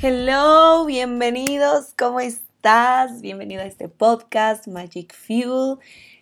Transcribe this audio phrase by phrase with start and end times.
[0.00, 3.20] Hello, bienvenidos, ¿cómo estás?
[3.20, 5.78] Bienvenido a este podcast Magic Fuel.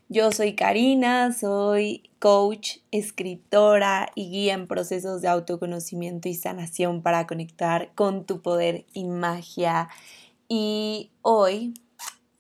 [0.09, 7.27] Yo soy Karina, soy coach, escritora y guía en procesos de autoconocimiento y sanación para
[7.27, 9.91] conectar con tu poder y magia.
[10.49, 11.75] Y hoy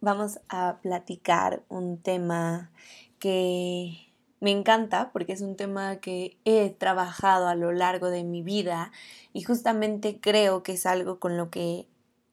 [0.00, 2.70] vamos a platicar un tema
[3.18, 4.05] que
[4.46, 8.92] me encanta porque es un tema que he trabajado a lo largo de mi vida
[9.32, 11.88] y justamente creo que es algo con lo que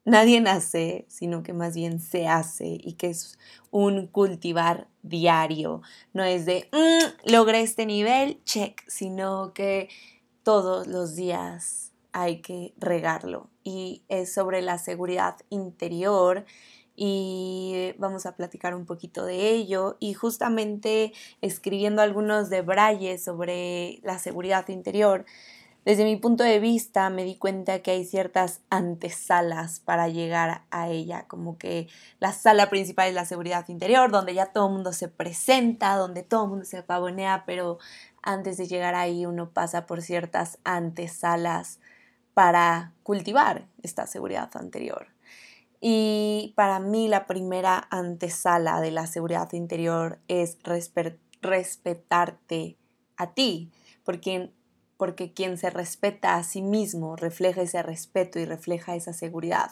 [0.05, 3.39] nadie nace, sino que más bien se hace y que es
[3.71, 5.81] un cultivar diario.
[6.13, 9.89] No es de, mm, logré este nivel, check, sino que
[10.43, 13.49] todos los días hay que regarlo.
[13.63, 16.45] Y es sobre la seguridad interior
[17.05, 21.11] y vamos a platicar un poquito de ello y justamente
[21.41, 25.25] escribiendo algunos de Braille sobre la seguridad interior.
[25.83, 30.87] Desde mi punto de vista me di cuenta que hay ciertas antesalas para llegar a
[30.87, 31.89] ella, como que
[32.21, 36.23] la sala principal es la seguridad interior, donde ya todo el mundo se presenta, donde
[36.23, 37.79] todo el mundo se pavonea, pero
[38.21, 41.81] antes de llegar ahí uno pasa por ciertas antesalas
[42.33, 45.12] para cultivar esta seguridad anterior.
[45.85, 50.57] Y para mí la primera antesala de la seguridad interior es
[51.41, 52.77] respetarte
[53.17, 53.69] a ti,
[54.05, 54.53] porque,
[54.95, 59.71] porque quien se respeta a sí mismo refleja ese respeto y refleja esa seguridad.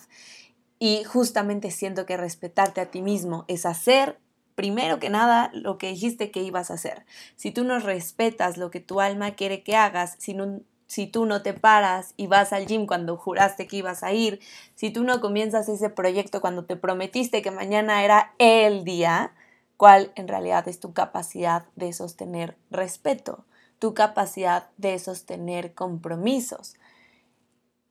[0.80, 4.20] Y justamente siento que respetarte a ti mismo es hacer
[4.54, 7.06] primero que nada lo que dijiste que ibas a hacer.
[7.38, 10.60] Si tú no respetas lo que tu alma quiere que hagas, si no,
[10.92, 14.42] si tú no te paras y vas al gym cuando juraste que ibas a ir,
[14.76, 19.34] si tú no comienzas ese proyecto cuando te prometiste que mañana era el día,
[19.78, 23.46] cuál en realidad es tu capacidad de sostener respeto,
[23.80, 26.74] tu capacidad de sostener compromisos.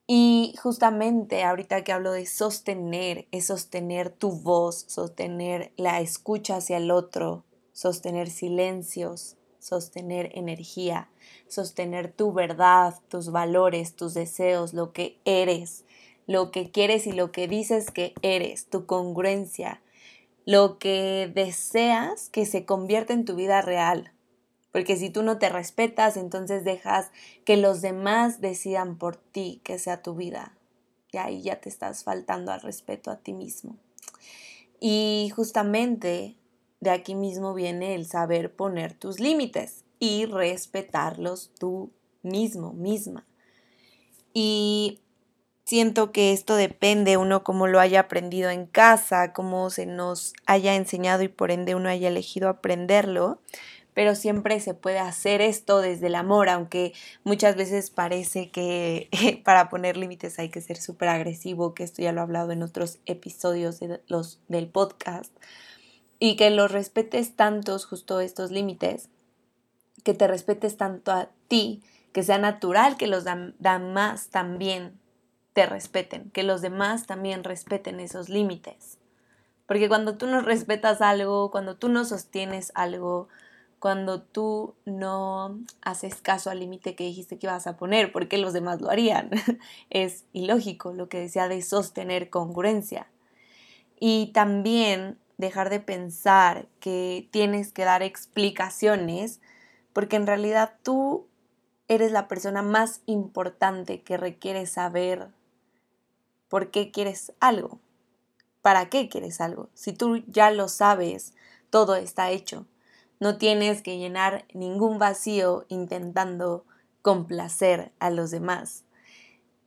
[0.06, 6.76] Y justamente ahorita que hablo de sostener, es sostener tu voz, sostener la escucha hacia
[6.76, 11.08] el otro, sostener silencios, sostener energía,
[11.46, 15.84] sostener tu verdad, tus valores, tus deseos, lo que eres,
[16.26, 19.80] lo que quieres y lo que dices que eres, tu congruencia,
[20.44, 24.12] lo que deseas que se convierta en tu vida real.
[24.72, 27.10] Porque si tú no te respetas, entonces dejas
[27.44, 30.56] que los demás decidan por ti que sea tu vida.
[31.12, 33.76] Y ahí ya te estás faltando al respeto a ti mismo.
[34.80, 36.36] Y justamente
[36.80, 41.92] de aquí mismo viene el saber poner tus límites y respetarlos tú
[42.22, 43.26] mismo, misma.
[44.32, 45.00] Y
[45.64, 50.74] siento que esto depende uno cómo lo haya aprendido en casa, cómo se nos haya
[50.74, 53.40] enseñado y por ende uno haya elegido aprenderlo,
[53.92, 59.10] pero siempre se puede hacer esto desde el amor, aunque muchas veces parece que
[59.44, 62.62] para poner límites hay que ser súper agresivo, que esto ya lo he hablado en
[62.62, 65.32] otros episodios de los, del podcast
[66.20, 69.08] y que los respetes tantos justo estos límites,
[70.04, 71.82] que te respetes tanto a ti,
[72.12, 75.00] que sea natural que los demás también
[75.54, 78.98] te respeten, que los demás también respeten esos límites.
[79.66, 83.28] Porque cuando tú no respetas algo, cuando tú no sostienes algo,
[83.78, 88.52] cuando tú no haces caso al límite que dijiste que ibas a poner, porque los
[88.52, 89.30] demás lo harían.
[89.90, 93.06] es ilógico lo que decía de sostener congruencia.
[93.98, 99.40] Y también dejar de pensar que tienes que dar explicaciones,
[99.92, 101.26] porque en realidad tú
[101.88, 105.28] eres la persona más importante que requiere saber
[106.48, 107.80] por qué quieres algo,
[108.62, 109.70] para qué quieres algo.
[109.74, 111.34] Si tú ya lo sabes,
[111.70, 112.66] todo está hecho.
[113.18, 116.64] No tienes que llenar ningún vacío intentando
[117.02, 118.84] complacer a los demás.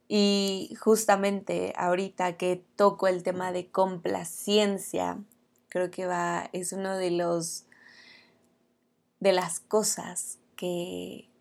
[0.07, 5.17] Y justamente ahorita que toco el tema de complacencia,
[5.73, 7.65] Creo que va, es uno de los
[9.19, 11.31] de las cosas que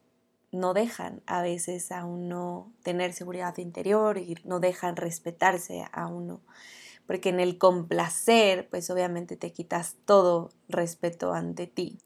[0.53, 6.41] no dejan a veces a uno tener seguridad interior y no dejan respetarse a uno.
[7.06, 11.99] Porque en el complacer, pues obviamente te quitas todo respeto ante ti.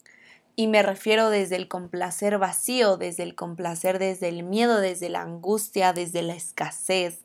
[0.56, 5.22] Y me refiero desde el complacer vacío, desde el complacer desde el miedo, desde la
[5.22, 7.20] angustia, desde la escasez,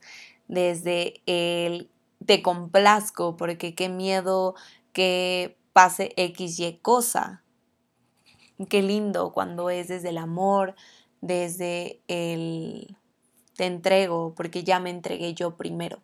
[0.48, 1.90] desde el
[2.26, 4.56] te complazco porque qué miedo
[4.94, 7.44] que pase X, Y cosa.
[8.70, 10.76] Qué lindo cuando es desde el amor,
[11.22, 12.98] desde el
[13.56, 16.00] te entrego, porque ya me entregué yo primero.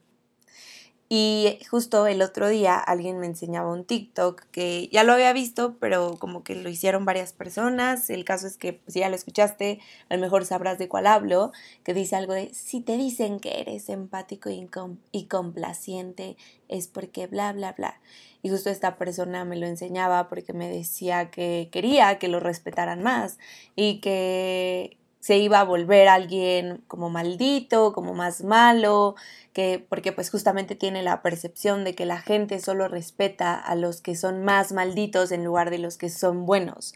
[1.10, 5.78] Y justo el otro día alguien me enseñaba un TikTok que ya lo había visto,
[5.80, 8.10] pero como que lo hicieron varias personas.
[8.10, 11.08] El caso es que pues, si ya lo escuchaste, a lo mejor sabrás de cuál
[11.08, 11.54] hablo,
[11.86, 14.70] que dice algo de, si te dicen que eres empático y,
[15.14, 16.36] y complaciente,
[16.68, 18.02] es porque bla, bla, bla.
[18.44, 23.02] Y justo esta persona me lo enseñaba porque me decía que quería que lo respetaran
[23.02, 23.40] más
[23.78, 29.16] y que se iba a volver alguien como maldito, como más malo,
[29.52, 34.00] que porque pues justamente tiene la percepción de que la gente solo respeta a los
[34.00, 36.96] que son más malditos en lugar de los que son buenos.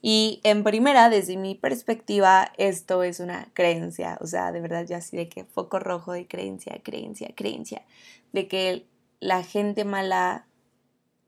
[0.00, 4.96] Y en primera, desde mi perspectiva, esto es una creencia, o sea, de verdad ya
[4.96, 7.82] así de que foco rojo de creencia, creencia, creencia,
[8.32, 8.86] de que
[9.20, 10.46] la gente mala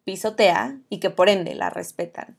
[0.04, 2.38] pisotea y que por ende la respetan.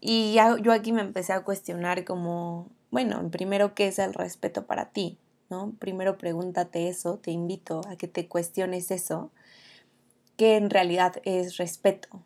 [0.00, 4.66] Y ya yo aquí me empecé a cuestionar como, bueno, primero, ¿qué es el respeto
[4.66, 5.18] para ti?
[5.50, 5.74] ¿No?
[5.80, 9.32] Primero pregúntate eso, te invito a que te cuestiones eso,
[10.36, 12.22] qué en realidad es respeto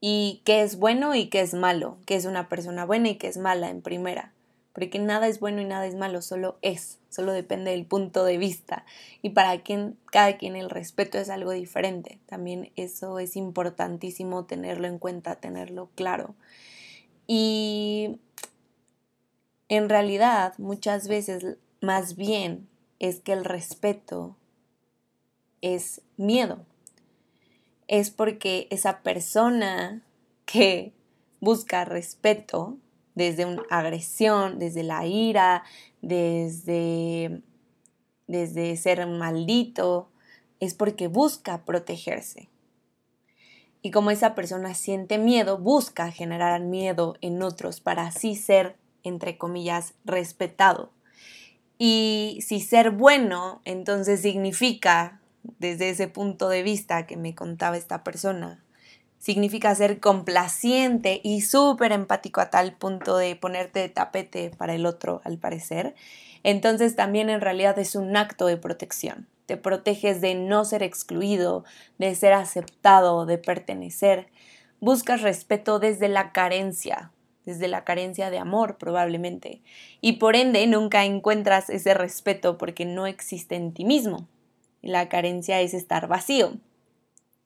[0.00, 3.26] y qué es bueno y qué es malo, qué es una persona buena y qué
[3.26, 4.32] es mala en primera,
[4.74, 8.38] porque nada es bueno y nada es malo, solo es, solo depende del punto de
[8.38, 8.84] vista
[9.22, 14.86] y para quien, cada quien el respeto es algo diferente, también eso es importantísimo tenerlo
[14.86, 16.36] en cuenta, tenerlo claro.
[17.26, 18.20] Y
[19.70, 22.68] en realidad, muchas veces, más bien,
[22.98, 24.36] es que el respeto
[25.62, 26.66] es miedo.
[27.86, 30.02] Es porque esa persona
[30.44, 30.92] que
[31.40, 32.78] busca respeto
[33.14, 35.62] desde una agresión, desde la ira,
[36.02, 37.40] desde,
[38.26, 40.10] desde ser maldito,
[40.58, 42.48] es porque busca protegerse.
[43.82, 49.38] Y como esa persona siente miedo, busca generar miedo en otros para así ser entre
[49.38, 50.90] comillas, respetado.
[51.78, 55.20] Y si ser bueno, entonces significa,
[55.58, 58.62] desde ese punto de vista que me contaba esta persona,
[59.18, 64.86] significa ser complaciente y súper empático a tal punto de ponerte de tapete para el
[64.86, 65.94] otro, al parecer,
[66.42, 69.28] entonces también en realidad es un acto de protección.
[69.46, 71.64] Te proteges de no ser excluido,
[71.98, 74.28] de ser aceptado, de pertenecer.
[74.80, 77.10] Buscas respeto desde la carencia,
[77.50, 79.60] desde la carencia de amor probablemente,
[80.00, 84.28] y por ende nunca encuentras ese respeto porque no existe en ti mismo.
[84.82, 86.54] La carencia es estar vacío.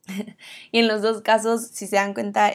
[0.72, 2.52] y en los dos casos, si se dan cuenta,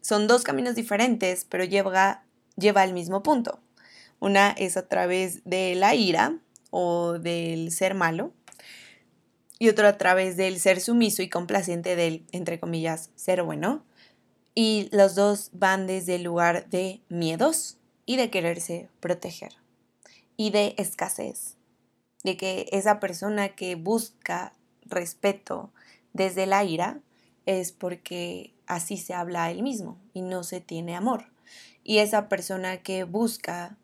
[0.00, 2.24] son dos caminos diferentes, pero lleva,
[2.56, 3.60] lleva al mismo punto.
[4.18, 6.38] Una es a través de la ira
[6.70, 8.32] o del ser malo,
[9.58, 13.84] y otro a través del ser sumiso y complaciente del, entre comillas, ser bueno
[14.58, 17.76] y los dos van desde el lugar de miedos
[18.06, 19.52] y de quererse proteger
[20.38, 21.56] y de escasez,
[22.24, 24.54] de que esa persona que busca
[24.86, 25.70] respeto
[26.14, 27.00] desde la ira
[27.44, 31.26] es porque así se habla a él mismo y no se tiene amor.
[31.84, 33.76] Y esa persona que busca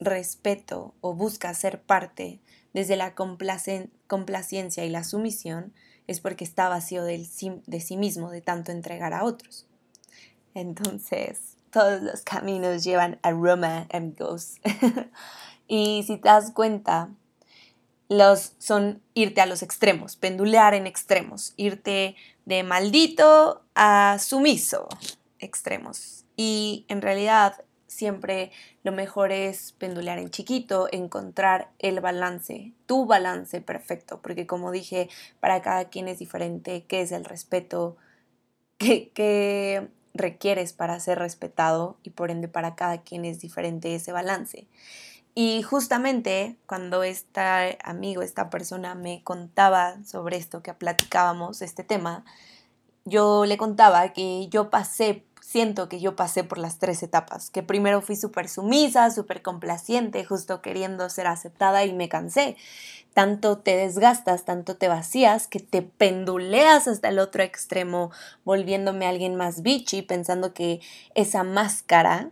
[0.00, 2.40] respeto o busca ser parte
[2.74, 5.72] desde la complacencia y la sumisión
[6.06, 9.66] es porque está vacío de sí mismo de tanto entregar a otros.
[10.54, 14.56] Entonces, todos los caminos llevan a Roma, amigos.
[15.68, 17.10] y si te das cuenta,
[18.08, 24.88] los son irte a los extremos, pendulear en extremos, irte de maldito a sumiso,
[25.38, 26.24] extremos.
[26.36, 28.50] Y en realidad siempre
[28.82, 35.08] lo mejor es pendulear en chiquito, encontrar el balance, tu balance perfecto, porque como dije,
[35.38, 37.96] para cada quien es diferente, qué es el respeto,
[38.78, 44.12] qué, qué requieres para ser respetado y por ende para cada quien es diferente ese
[44.12, 44.66] balance.
[45.34, 52.24] Y justamente cuando este amigo, esta persona me contaba sobre esto que platicábamos, este tema,
[53.04, 57.64] yo le contaba que yo pasé, siento que yo pasé por las tres etapas, que
[57.64, 62.56] primero fui súper sumisa, súper complaciente, justo queriendo ser aceptada y me cansé
[63.14, 68.10] tanto te desgastas, tanto te vacías, que te penduleas hasta el otro extremo,
[68.44, 70.80] volviéndome alguien más bichi, pensando que
[71.14, 72.30] esa máscara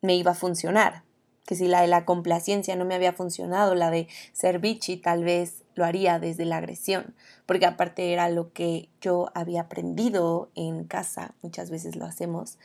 [0.00, 1.04] me iba a funcionar.
[1.46, 5.24] Que si la de la complacencia no me había funcionado, la de ser bichi tal
[5.24, 7.14] vez lo haría desde la agresión,
[7.46, 12.58] porque aparte era lo que yo había aprendido en casa, muchas veces lo hacemos.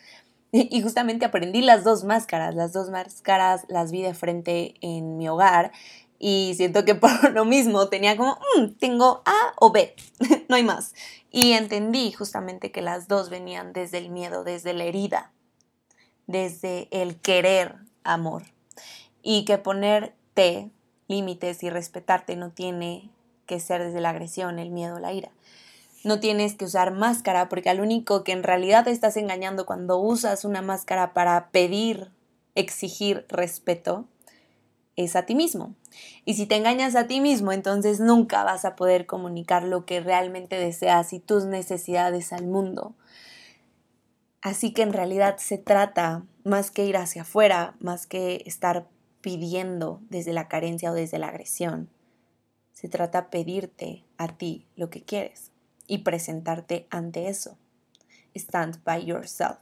[0.51, 5.27] Y justamente aprendí las dos máscaras, las dos máscaras las vi de frente en mi
[5.27, 5.71] hogar
[6.19, 9.95] y siento que por lo mismo tenía como, mm, tengo A o B,
[10.49, 10.93] no hay más.
[11.31, 15.31] Y entendí justamente que las dos venían desde el miedo, desde la herida,
[16.25, 18.43] desde el querer amor.
[19.21, 20.71] Y que ponerte
[21.07, 23.09] límites y respetarte no tiene
[23.45, 25.31] que ser desde la agresión, el miedo, la ira.
[26.03, 29.97] No tienes que usar máscara porque al único que en realidad te estás engañando cuando
[29.97, 32.11] usas una máscara para pedir,
[32.55, 34.05] exigir respeto,
[34.95, 35.75] es a ti mismo.
[36.25, 39.99] Y si te engañas a ti mismo, entonces nunca vas a poder comunicar lo que
[39.99, 42.95] realmente deseas y tus necesidades al mundo.
[44.41, 48.87] Así que en realidad se trata más que ir hacia afuera, más que estar
[49.27, 51.89] pidiendo desde la carencia o desde la agresión.
[52.71, 55.51] Se trata pedirte a ti lo que quieres
[55.85, 57.57] y presentarte ante eso.
[58.33, 59.57] Stand by yourself.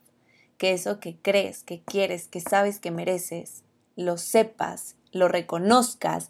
[0.60, 3.64] Que eso que crees, que quieres, que sabes que mereces,
[3.96, 6.30] lo sepas lo reconozcas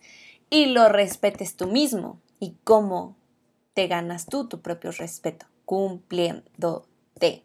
[0.49, 2.21] y lo respetes tú mismo.
[2.39, 3.17] ¿Y cómo
[3.73, 5.45] te ganas tú tu propio respeto?
[5.65, 7.43] Cumpliéndote.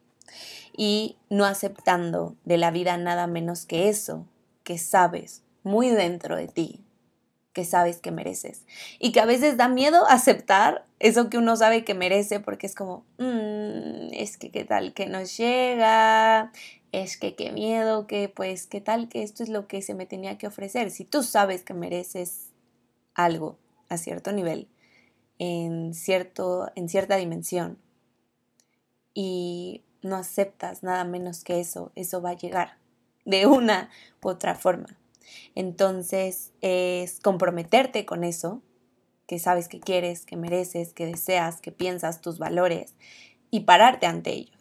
[0.76, 4.26] Y no aceptando de la vida nada menos que eso
[4.62, 6.80] que sabes muy dentro de ti,
[7.52, 8.64] que sabes que mereces.
[8.98, 12.74] Y que a veces da miedo aceptar eso que uno sabe que merece porque es
[12.74, 16.52] como, mm, es que qué tal que nos llega,
[16.92, 20.06] es que qué miedo, que pues qué tal que esto es lo que se me
[20.06, 20.90] tenía que ofrecer.
[20.90, 22.50] Si tú sabes que mereces
[23.14, 24.68] algo a cierto nivel,
[25.38, 27.78] en, cierto, en cierta dimensión,
[29.14, 32.78] y no aceptas nada menos que eso, eso va a llegar
[33.24, 33.90] de una
[34.22, 34.99] u otra forma.
[35.54, 38.62] Entonces es comprometerte con eso,
[39.26, 42.94] que sabes que quieres, que mereces, que deseas, que piensas tus valores
[43.50, 44.58] y pararte ante ello.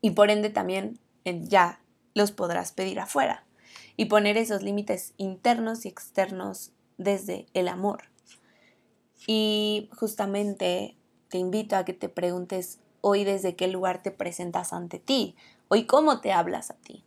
[0.00, 1.80] Y por ende también ya
[2.14, 3.46] los podrás pedir afuera
[3.96, 8.04] y poner esos límites internos y externos desde el amor.
[9.26, 10.96] Y justamente
[11.28, 15.36] te invito a que te preguntes hoy desde qué lugar te presentas ante ti,
[15.68, 17.04] hoy cómo te hablas a ti,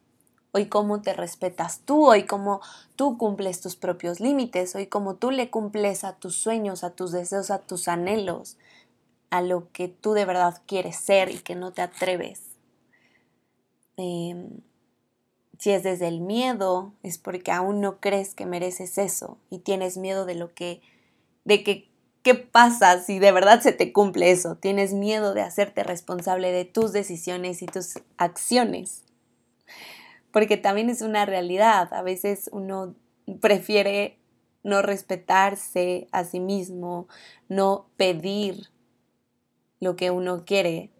[0.51, 2.61] hoy cómo te respetas tú, hoy cómo
[2.95, 7.11] tú cumples tus propios límites, hoy cómo tú le cumples a tus sueños, a tus
[7.11, 8.57] deseos, a tus anhelos,
[9.29, 12.47] a lo que tú de verdad quieres ser y que no te atreves
[13.97, 14.61] Em,
[15.57, 19.97] si es desde el miedo, es porque aún no crees que mereces eso y tienes
[19.97, 20.81] miedo de lo que,
[21.45, 21.89] de que,
[22.21, 24.55] ¿qué pasa si de verdad se te cumple eso?
[24.55, 29.03] Tienes miedo de hacerte responsable de tus decisiones y tus acciones.
[30.31, 31.93] Porque también es una realidad.
[31.93, 32.95] A veces uno
[33.41, 34.17] prefiere
[34.63, 37.07] no respetarse a sí mismo,
[37.47, 38.69] no pedir
[39.79, 40.91] lo que uno quiere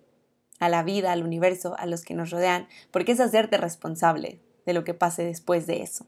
[0.60, 4.74] a la vida, al universo, a los que nos rodean, porque es hacerte responsable de
[4.74, 6.06] lo que pase después de eso.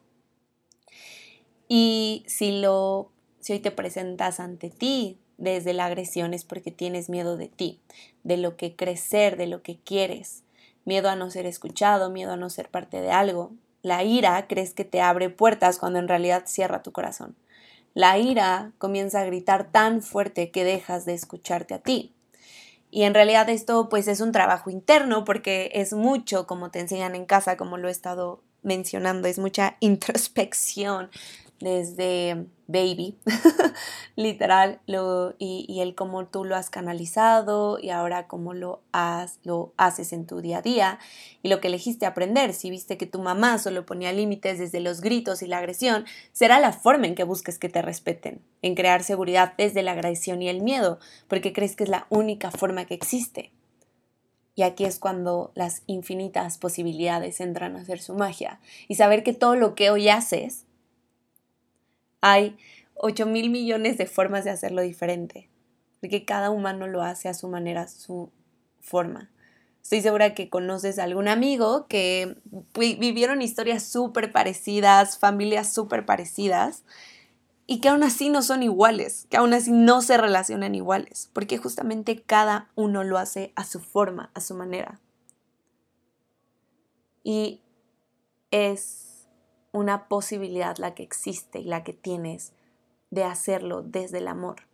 [1.68, 7.10] Y si lo si hoy te presentas ante ti desde la agresión es porque tienes
[7.10, 7.80] miedo de ti,
[8.24, 10.44] de lo que crecer, de lo que quieres,
[10.90, 13.52] miedo a no ser escuchado, miedo a no ser parte de algo.
[13.84, 17.36] La ira crees que te abre puertas cuando en realidad cierra tu corazón.
[17.94, 22.16] La ira comienza a gritar tan fuerte que dejas de escucharte a ti.
[22.90, 27.14] Y en realidad esto pues es un trabajo interno porque es mucho como te enseñan
[27.14, 31.12] en casa, como lo he estado mencionando, es mucha introspección
[31.60, 33.18] desde baby,
[34.16, 34.80] literal,
[35.40, 40.14] y, y, el cómo tú lo has canalizado y ahora cómo lo, has, lo haces
[40.14, 41.00] en tu día a día
[41.42, 42.54] y lo que elegiste aprender.
[42.54, 46.60] Si viste que tu mamá solo ponía límites desde los gritos y la agresión, será
[46.60, 50.50] la forma en que busques que te respeten, en crear seguridad desde la agresión y
[50.50, 53.52] el miedo, porque crees que es la única forma que existe.
[54.54, 59.34] Y aquí es cuando las infinitas posibilidades entran a hacer su magia y saber que
[59.34, 60.66] todo lo que hoy haces
[62.22, 62.58] hay
[62.96, 65.50] 8 mil millones de formas de hacerlo diferente,
[66.02, 68.32] porque cada humano lo hace a su manera, su
[68.80, 69.32] forma.
[69.82, 72.38] Estoy segura que conoces a algún amigo que
[72.78, 76.84] vivieron historias súper parecidas, familias súper parecidas,
[77.66, 81.58] y que aún así no son iguales, que aún así no se relacionan iguales, porque
[81.58, 85.00] justamente cada uno lo hace a su forma, a su manera.
[87.24, 87.62] Y
[88.52, 89.09] es
[89.72, 92.54] una posibilidad la que existe y la que tienes
[93.12, 94.68] de hacerlo desde el amor.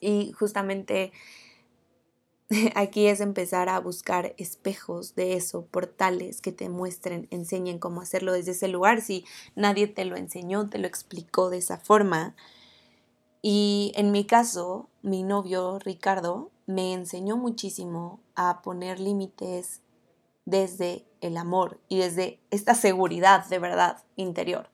[0.00, 1.12] Y justamente
[2.74, 8.32] aquí es empezar a buscar espejos de eso, portales que te muestren, enseñen cómo hacerlo
[8.32, 9.00] desde ese lugar.
[9.00, 12.34] Si nadie te lo enseñó, te lo explicó de esa forma.
[13.42, 19.82] Y en mi caso, mi novio Ricardo me enseñó muchísimo a poner límites
[20.44, 24.70] desde el amor y desde esta seguridad de verdad interior.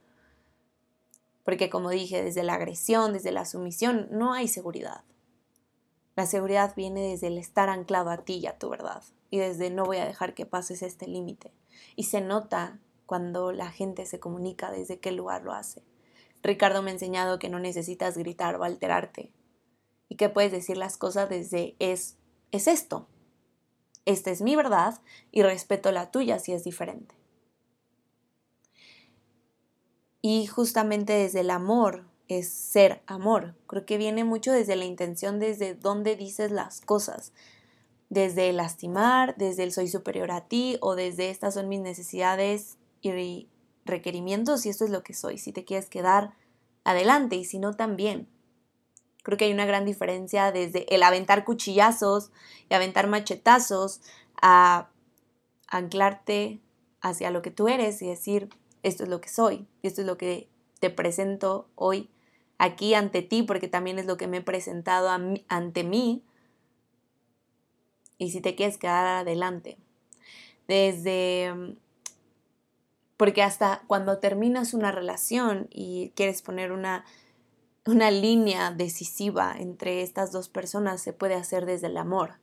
[1.45, 5.05] Porque como dije, desde la agresión, desde la sumisión, no hay seguridad.
[6.17, 9.71] La seguridad viene desde el estar anclado a ti y a tu verdad y desde
[9.71, 11.53] no voy a dejar que pases este límite.
[11.97, 15.83] Y se nota cuando la gente se comunica desde qué lugar lo hace.
[16.43, 19.33] Ricardo me ha enseñado que no necesitas gritar o alterarte
[20.09, 22.17] y que puedes decir las cosas desde es,
[22.50, 23.09] es esto.
[24.07, 27.14] Esta es mi verdad y respeto la tuya si es diferente.
[30.23, 33.54] Y justamente desde el amor es ser amor.
[33.66, 37.33] Creo que viene mucho desde la intención, desde dónde dices las cosas.
[38.09, 43.49] Desde lastimar, desde el soy superior a ti o desde estas son mis necesidades y
[43.85, 45.38] requerimientos y esto es lo que soy.
[45.38, 46.35] Si te quieres quedar,
[46.85, 48.28] adelante y si no, también.
[49.23, 52.31] Creo que hay una gran diferencia desde el aventar cuchillazos
[52.69, 54.00] y aventar machetazos
[54.41, 54.89] a
[55.69, 56.61] anclarte
[57.00, 58.49] hacia lo que tú eres y decir,
[58.83, 60.49] esto es lo que soy, y esto es lo que
[60.81, 62.11] te presento hoy
[62.59, 66.23] aquí ante ti, porque también es lo que me he presentado ante mí.
[68.19, 69.79] Y si te quieres quedar adelante.
[70.69, 71.77] Desde...
[73.17, 77.05] Porque hasta cuando terminas una relación y quieres poner una,
[77.87, 82.39] una línea decisiva entre estas dos personas, se puede hacer desde el amor.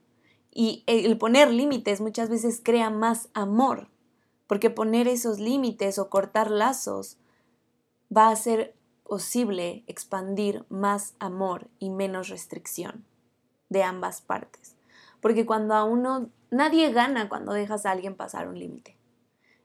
[0.50, 3.88] Y el poner límites muchas veces crea más amor
[4.48, 7.18] porque poner esos límites o cortar lazos
[8.14, 13.04] va a hacer posible expandir más amor y menos restricción
[13.68, 14.74] de ambas partes.
[15.20, 18.96] Porque cuando a uno, nadie gana cuando dejas a alguien pasar un límite.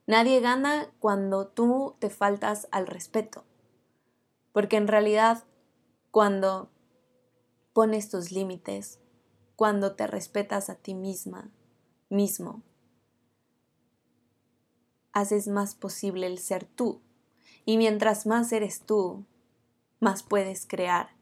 [0.06, 3.46] Nadie gana cuando tú te faltas al respeto.
[4.52, 5.46] Porque en realidad,
[6.14, 6.70] cuando
[7.74, 9.00] pones tus límites,
[9.56, 11.50] cuando te respetas a ti misma,
[12.08, 12.62] mismo,
[15.12, 17.02] haces más posible el ser tú.
[17.66, 19.26] Y mientras más eres tú,
[20.00, 21.16] más puedes crear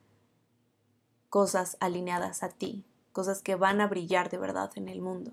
[1.29, 2.83] cosas alineadas a ti,
[3.13, 5.31] cosas que van a brillar de verdad en el mundo.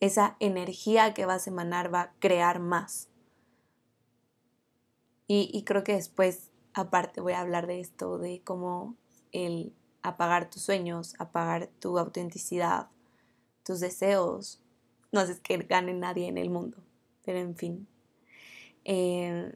[0.00, 3.10] Esa energía que vas a emanar va a crear más.
[5.28, 8.96] Y, creo que después, aparte, voy a hablar de esto, de cómo
[9.32, 12.88] el apagar tus sueños, apagar tu autenticidad,
[13.64, 14.60] tus deseos,
[15.12, 16.82] no haces que gane nadie en el mundo
[17.28, 17.86] pero en fin.
[18.86, 19.52] Eh,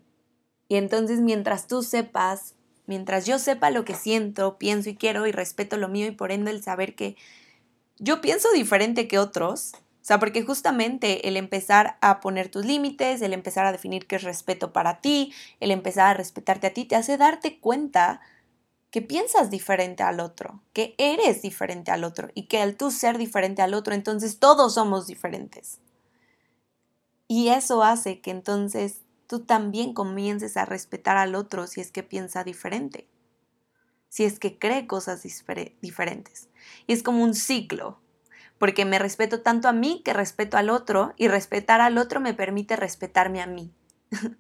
[0.69, 2.55] y entonces mientras tú sepas,
[2.85, 6.33] mientras yo sepa lo que siento, pienso y quiero y respeto lo mío y por
[6.33, 7.17] ende el saber que
[7.99, 9.73] yo pienso diferente que otros,
[10.03, 14.17] o sea, porque justamente el empezar a poner tus límites, el empezar a definir qué
[14.17, 18.21] es respeto para ti, el empezar a respetarte a ti, te hace darte cuenta
[18.91, 23.17] que piensas diferente al otro, que eres diferente al otro y que al tú ser
[23.17, 25.79] diferente al otro, entonces todos somos diferentes.
[27.29, 32.03] Y eso hace que entonces tú también comiences a respetar al otro si es que
[32.03, 33.07] piensa diferente,
[34.09, 35.23] si es que cree cosas
[35.81, 36.49] diferentes.
[36.89, 38.02] Y es como un ciclo,
[38.63, 42.33] porque me respeto tanto a mí que respeto al otro y respetar al otro me
[42.33, 43.75] permite respetarme a mí.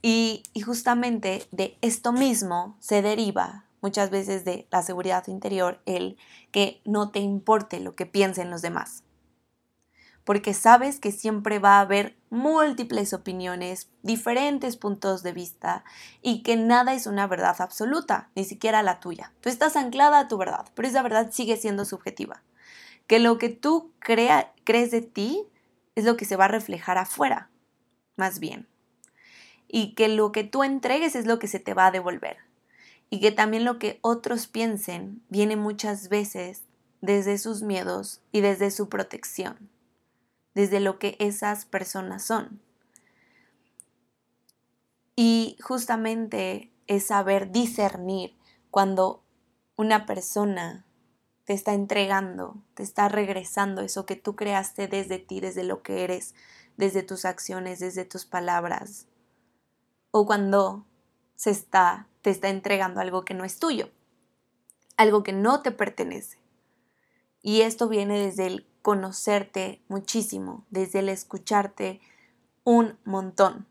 [0.00, 6.18] y, y justamente de esto mismo se deriva muchas veces de la seguridad interior el
[6.52, 9.02] que no te importe lo que piensen los demás
[10.22, 15.84] porque sabes que siempre va a haber múltiples opiniones, diferentes puntos de vista
[16.22, 19.34] y que nada es una verdad absoluta, ni siquiera la tuya.
[19.40, 22.42] Tú estás anclada a tu verdad, pero esa verdad sigue siendo subjetiva.
[23.06, 25.46] Que lo que tú crees de ti
[25.94, 27.50] es lo que se va a reflejar afuera,
[28.16, 28.66] más bien.
[29.68, 32.38] Y que lo que tú entregues es lo que se te va a devolver.
[33.10, 36.62] Y que también lo que otros piensen viene muchas veces
[37.00, 39.70] desde sus miedos y desde su protección
[40.54, 42.60] desde lo que esas personas son.
[45.16, 48.36] Y justamente es saber discernir
[48.70, 49.22] cuando
[49.76, 50.84] una persona
[51.44, 56.04] te está entregando, te está regresando eso que tú creaste desde ti, desde lo que
[56.04, 56.34] eres,
[56.76, 59.06] desde tus acciones, desde tus palabras.
[60.10, 60.86] O cuando
[61.36, 63.90] se está, te está entregando algo que no es tuyo,
[64.96, 66.38] algo que no te pertenece.
[67.42, 72.00] Y esto viene desde el conocerte muchísimo, desde el escucharte
[72.64, 73.66] un montón,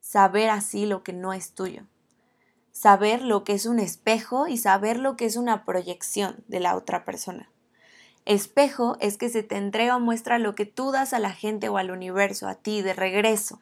[0.00, 1.86] saber así lo que no es tuyo,
[2.82, 6.74] saber lo que es un espejo y saber lo que es una proyección de la
[6.74, 7.48] otra persona.
[8.24, 11.68] Espejo es que se te entrega o muestra lo que tú das a la gente
[11.68, 13.60] o al universo, a ti, de regreso.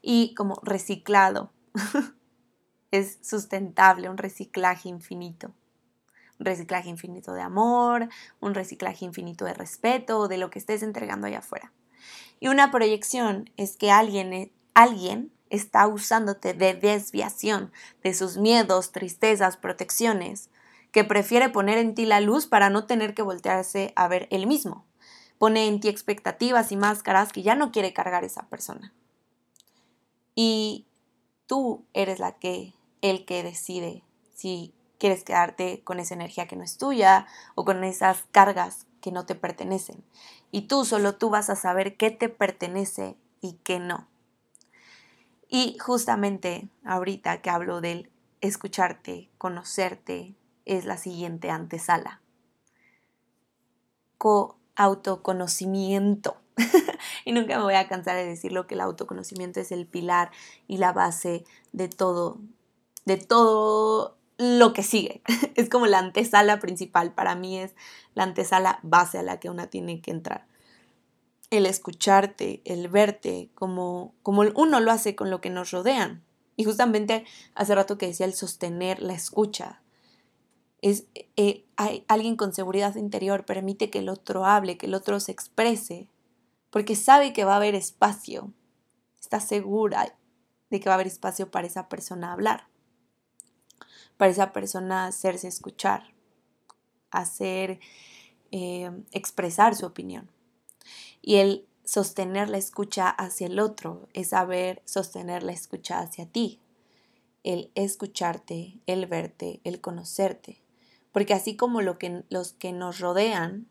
[0.00, 1.52] Y como reciclado,
[2.92, 5.52] es sustentable, un reciclaje infinito
[6.38, 8.08] un reciclaje infinito de amor,
[8.40, 11.72] un reciclaje infinito de respeto, de lo que estés entregando allá afuera.
[12.40, 19.56] Y una proyección es que alguien, alguien está usándote de desviación de sus miedos, tristezas,
[19.56, 20.50] protecciones,
[20.92, 24.46] que prefiere poner en ti la luz para no tener que voltearse a ver él
[24.46, 24.86] mismo.
[25.38, 28.94] Pone en ti expectativas y máscaras que ya no quiere cargar esa persona.
[30.34, 30.86] Y
[31.46, 34.04] tú eres la que, el que decide
[34.34, 39.12] si quieres quedarte con esa energía que no es tuya o con esas cargas que
[39.12, 40.04] no te pertenecen.
[40.50, 44.08] Y tú, solo tú vas a saber qué te pertenece y qué no.
[45.48, 52.20] Y justamente ahorita que hablo del escucharte, conocerte, es la siguiente antesala.
[54.18, 56.36] Co-autoconocimiento.
[57.24, 60.30] y nunca me voy a cansar de decirlo que el autoconocimiento es el pilar
[60.66, 62.40] y la base de todo,
[63.04, 65.22] de todo lo que sigue.
[65.54, 67.12] Es como la antesala principal.
[67.12, 67.74] Para mí es
[68.14, 70.46] la antesala base a la que una tiene que entrar.
[71.50, 76.24] El escucharte, el verte, como, como uno lo hace con lo que nos rodean.
[76.56, 79.82] Y justamente hace rato que decía el sostener la escucha.
[80.82, 81.06] Es,
[81.36, 81.64] eh,
[82.08, 86.08] alguien con seguridad interior permite que el otro hable, que el otro se exprese,
[86.70, 88.52] porque sabe que va a haber espacio.
[89.20, 90.16] Está segura
[90.70, 92.68] de que va a haber espacio para esa persona hablar
[94.16, 96.12] para esa persona hacerse escuchar,
[97.10, 97.80] hacer
[98.50, 100.30] eh, expresar su opinión.
[101.26, 106.60] Y el sostener la escucha hacia el otro es saber sostener la escucha hacia ti,
[107.42, 110.62] el escucharte, el verte, el conocerte.
[111.10, 113.66] Porque así como lo que, los que nos rodean,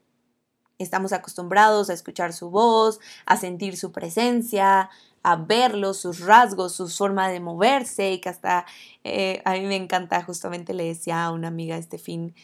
[0.79, 4.89] estamos acostumbrados a escuchar su voz, a sentir su presencia,
[5.23, 8.65] a verlos, sus rasgos, su forma de moverse y que hasta
[9.05, 12.35] eh, a mí me encanta, justamente le decía a una amiga este fin,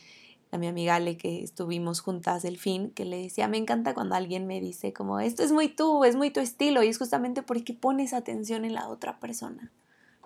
[0.51, 4.15] a mi amiga Ale que estuvimos juntas el fin, que le decía, me encanta cuando
[4.15, 7.41] alguien me dice como, esto es muy tú, es muy tu estilo y es justamente
[7.41, 9.71] porque pones atención en la otra persona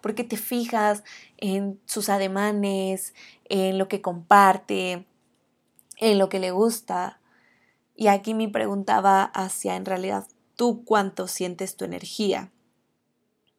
[0.06, 1.04] porque te fijas
[1.38, 5.08] en sus ademanes, en lo que comparte,
[5.98, 7.20] en lo que le gusta.
[7.96, 12.52] Y aquí mi pregunta va hacia en realidad tú cuánto sientes tu energía,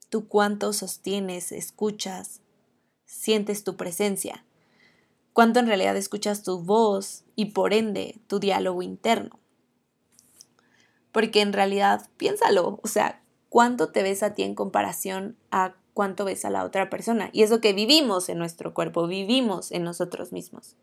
[0.08, 2.42] tú cuánto sostienes, escuchas,
[3.06, 4.44] sientes tu presencia,
[5.36, 9.38] cuánto en realidad escuchas tu voz y por ende tu diálogo interno.
[11.12, 16.24] Porque en realidad, piénsalo, o sea, cuánto te ves a ti en comparación a cuánto
[16.24, 17.28] ves a la otra persona.
[17.34, 20.74] Y eso que vivimos en nuestro cuerpo, vivimos en nosotros mismos.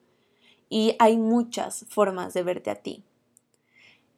[0.70, 3.04] Y hay muchas formas de verte a ti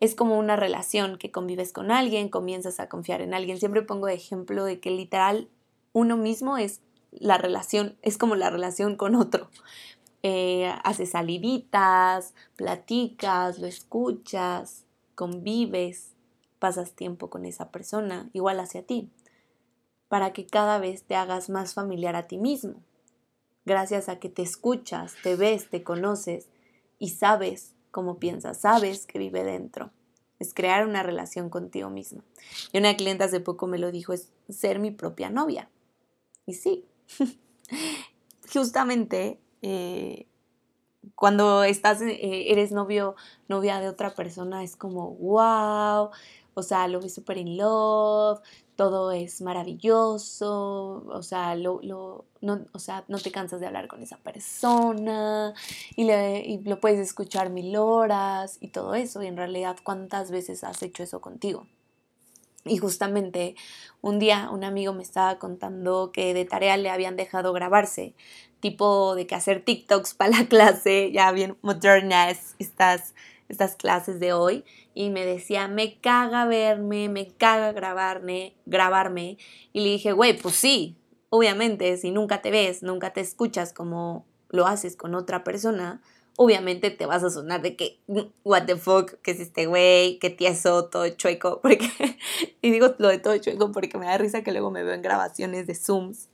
[0.02, 3.58] es como una relación que convives con alguien, comienzas a confiar en alguien.
[3.58, 5.48] Siempre pongo ejemplo de que literal
[5.94, 6.82] uno mismo es
[7.14, 9.50] la relación, es como la relación con otro.
[10.28, 14.84] Eh, haces saliditas, platicas, lo escuchas,
[15.14, 16.14] convives,
[16.58, 19.12] pasas tiempo con esa persona, igual hacia ti,
[20.08, 22.82] para que cada vez te hagas más familiar a ti mismo.
[23.66, 26.48] Gracias a que te escuchas, te ves, te conoces
[26.98, 29.92] y sabes cómo piensas, sabes que vive dentro.
[30.40, 32.24] Es crear una relación contigo misma.
[32.72, 35.70] Y una clienta hace poco me lo dijo, es ser mi propia novia.
[36.48, 36.84] Y sí,
[38.52, 40.28] justamente eh,
[41.16, 43.16] cuando estás, eh, eres novio,
[43.48, 46.12] novia de otra persona, es como, wow,
[46.54, 48.42] o sea, lo ves súper in love,
[48.76, 53.88] todo es maravilloso, o sea, lo, lo, no, o sea, no te cansas de hablar
[53.88, 55.54] con esa persona
[55.96, 59.24] y, le, y lo puedes escuchar mil horas y todo eso.
[59.24, 61.66] Y en realidad, ¿cuántas veces has hecho eso contigo?
[62.66, 63.56] Y justamente
[64.02, 68.16] un día un amigo me estaba contando que de tarea le habían dejado grabarse,
[68.66, 73.14] tipo de que hacer TikToks para la clase, ya bien modernas estas,
[73.48, 79.38] estas clases de hoy y me decía, me caga verme, me caga grabarme, grabarme.
[79.72, 80.96] Y le dije, güey, pues sí,
[81.30, 86.02] obviamente, si nunca te ves, nunca te escuchas como lo haces con otra persona,
[86.36, 88.00] obviamente te vas a sonar de que,
[88.44, 92.18] what the fuck, que es este güey, que tieso, todo chueco, porque,
[92.64, 95.04] y digo lo de todo chueco porque me da risa que luego me veo en
[95.04, 96.30] grabaciones de Zooms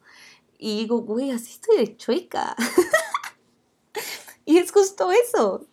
[0.64, 2.56] y digo, güey, así estoy de chueca.
[4.46, 5.66] y es justo eso,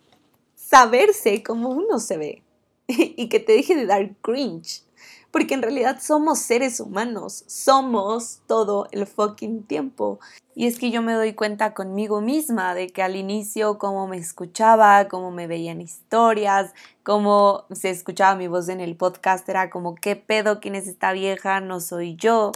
[0.55, 2.43] saberse como uno se ve.
[2.89, 4.83] y que te deje de dar cringe.
[5.31, 10.21] Porque en realidad somos seres humanos, somos todo el fucking tiempo.
[10.55, 14.17] Y es que yo me doy cuenta conmigo misma de que al inicio como me
[14.17, 16.73] escuchaba, como me veían historias,
[17.03, 20.61] como se escuchaba mi voz en el podcast, era como, ¿qué pedo?
[20.61, 21.61] ¿Quién es esta vieja?
[21.61, 22.53] No soy yo.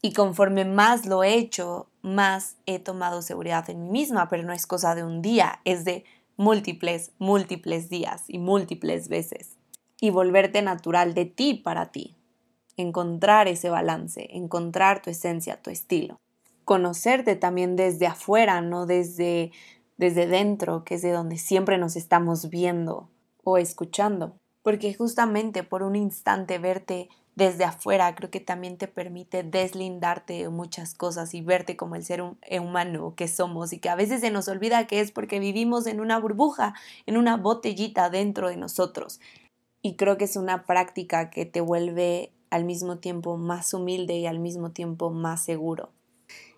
[0.00, 4.52] Y conforme más lo he hecho, más he tomado seguridad en mí misma, pero no
[4.52, 6.04] es cosa de un día, es de
[6.36, 9.58] múltiples, múltiples días y múltiples veces
[10.00, 12.16] y volverte natural de ti para ti.
[12.76, 16.20] Encontrar ese balance, encontrar tu esencia, tu estilo.
[16.64, 19.50] Conocerte también desde afuera, no desde,
[19.96, 23.08] desde dentro, que es de donde siempre nos estamos viendo
[23.42, 24.36] o escuchando.
[24.62, 27.08] Porque justamente por un instante verte
[27.38, 32.04] desde afuera, creo que también te permite deslindarte de muchas cosas y verte como el
[32.04, 35.38] ser eh, humano que somos y que a veces se nos olvida que es porque
[35.38, 36.74] vivimos en una burbuja,
[37.06, 39.20] en una botellita dentro de nosotros.
[39.82, 44.26] Y creo que es una práctica que te vuelve al mismo tiempo más humilde y
[44.26, 45.92] al mismo tiempo más seguro.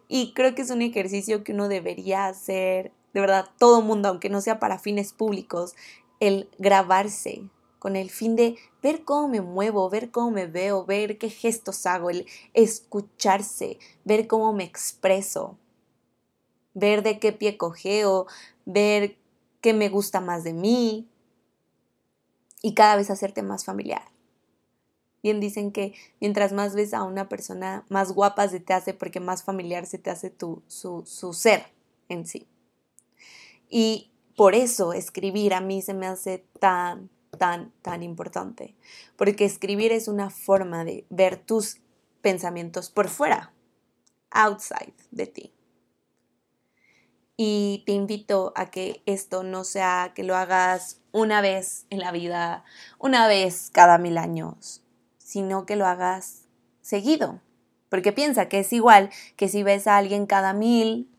[0.08, 4.30] Y creo que es un ejercicio que uno debería hacer, de verdad, todo mundo, aunque
[4.30, 5.74] no sea para fines públicos,
[6.20, 7.42] el grabarse
[7.80, 11.86] con el fin de ver cómo me muevo, ver cómo me veo, ver qué gestos
[11.86, 15.58] hago, el escucharse, ver cómo me expreso,
[16.74, 18.26] ver de qué pie cogeo,
[18.66, 19.16] ver
[19.60, 21.08] qué me gusta más de mí
[22.62, 24.04] y cada vez hacerte más familiar.
[25.22, 29.20] Bien dicen que mientras más ves a una persona, más guapa se te hace porque
[29.20, 31.64] más familiar se te hace tu, su, su ser
[32.08, 32.46] en sí.
[33.70, 38.76] Y por eso escribir a mí se me hace tan, tan, tan importante.
[39.16, 41.80] Porque escribir es una forma de ver tus
[42.20, 43.52] pensamientos por fuera,
[44.30, 45.52] outside de ti.
[47.36, 52.12] Y te invito a que esto no sea que lo hagas una vez en la
[52.12, 52.64] vida,
[52.98, 54.84] una vez cada mil años,
[55.16, 56.42] sino que lo hagas
[56.82, 57.40] seguido.
[57.88, 61.10] Porque piensa que es igual que si ves a alguien cada mil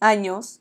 [0.00, 0.60] años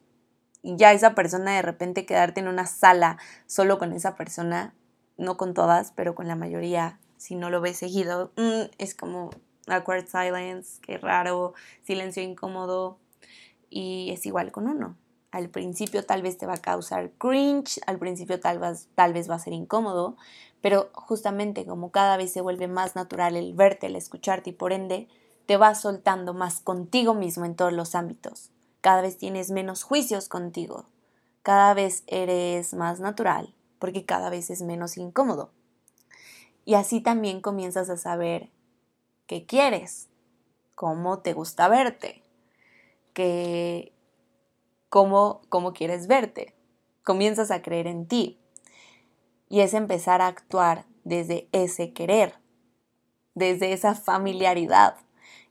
[0.61, 4.75] y ya esa persona de repente quedarte en una sala solo con esa persona,
[5.19, 9.29] no con todas, pero con la mayoría, si no lo ves seguido, mm, es como
[9.67, 11.53] awkward silence, qué raro,
[11.83, 12.97] silencio incómodo.
[13.69, 14.95] Y es igual con uno.
[15.31, 19.29] Al principio tal vez te va a causar cringe, al principio tal vez, tal vez
[19.29, 20.17] va a ser incómodo,
[20.61, 24.73] pero justamente como cada vez se vuelve más natural el verte, el escucharte y por
[24.73, 25.07] ende
[25.45, 28.49] te vas soltando más contigo mismo en todos los ámbitos.
[28.81, 30.85] Cada vez tienes menos juicios contigo.
[31.43, 35.51] Cada vez eres más natural porque cada vez es menos incómodo.
[36.65, 38.49] Y así también comienzas a saber
[39.25, 40.09] qué quieres,
[40.75, 42.23] cómo te gusta verte,
[43.13, 43.93] que,
[44.89, 46.53] cómo, cómo quieres verte.
[47.03, 48.39] Comienzas a creer en ti,
[49.49, 52.35] y es empezar a actuar desde ese querer,
[53.33, 54.95] desde esa familiaridad.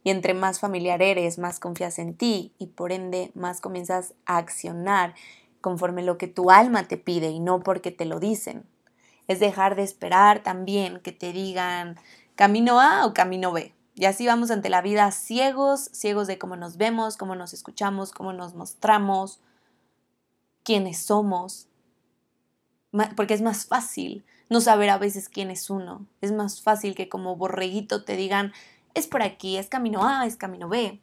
[0.05, 4.39] Y entre más familiar eres, más confías en ti y por ende más comienzas a
[4.39, 5.15] accionar
[5.61, 8.65] conforme lo que tu alma te pide y no porque te lo dicen.
[9.27, 11.97] Es dejar de esperar también que te digan
[12.35, 13.75] camino A o camino B.
[13.95, 18.13] Y así vamos ante la vida ciegos, ciegos de cómo nos vemos, cómo nos escuchamos,
[18.13, 19.41] cómo nos mostramos,
[20.63, 21.69] quiénes somos,
[23.17, 26.07] porque es más fácil no saber a veces quién es uno.
[26.21, 28.53] Es más fácil que como borreguito te digan,
[28.95, 31.01] es por aquí, es camino A, es camino B.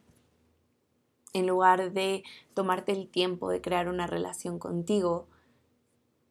[1.32, 5.28] En lugar de tomarte el tiempo de crear una relación contigo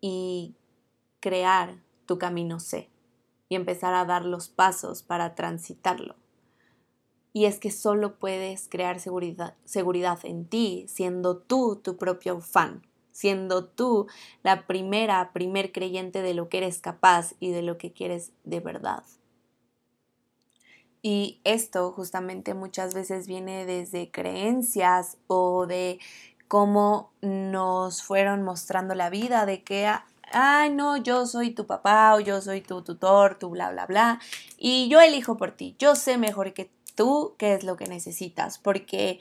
[0.02, 0.56] y
[1.20, 2.90] crear tu camino C
[3.50, 6.16] y empezar a dar los pasos para transitarlo.
[7.34, 12.82] Y es que solo puedes crear seguridad, seguridad en ti siendo tú tu propio fan
[13.16, 14.08] siendo tú
[14.44, 18.60] la primera, primer creyente de lo que eres capaz y de lo que quieres de
[18.60, 19.06] verdad.
[21.08, 26.00] Y esto justamente muchas veces viene desde creencias o de
[26.48, 29.88] cómo nos fueron mostrando la vida, de que,
[30.32, 34.20] ay, no, yo soy tu papá o yo soy tu tutor, tu bla, bla, bla,
[34.58, 38.58] y yo elijo por ti, yo sé mejor que tú qué es lo que necesitas,
[38.58, 39.20] porque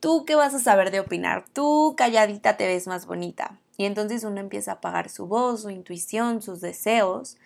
[0.00, 1.44] ¿Tú qué vas a saber de opinar?
[1.52, 3.60] Tú calladita te ves más bonita.
[3.76, 7.36] Y entonces uno empieza a apagar su voz, su intuición, sus deseos.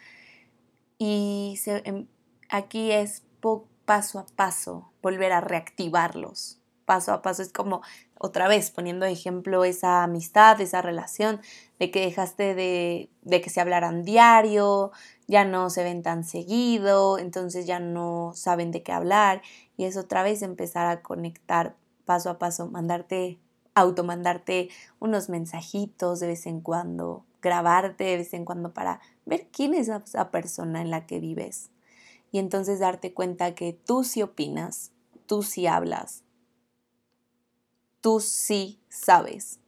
[0.96, 2.06] Y em,
[2.48, 3.24] aquí es
[3.86, 6.60] paso a paso volver a reactivarlos.
[6.84, 7.82] Paso a paso es como
[8.18, 11.40] otra vez poniendo ejemplo esa amistad, esa relación
[11.78, 14.92] de que dejaste de, de que se hablaran diario,
[15.26, 19.42] ya no se ven tan seguido, entonces ya no saben de qué hablar
[19.76, 23.38] y es otra vez empezar a conectar paso a paso, mandarte,
[23.74, 24.68] automandarte
[25.00, 29.88] unos mensajitos de vez en cuando, grabarte de vez en cuando para ver quién es
[29.88, 31.70] esa persona en la que vives.
[32.36, 34.92] Y entonces darte cuenta que tú sí opinas,
[35.24, 36.22] tú sí hablas,
[38.02, 39.58] tú sí sabes.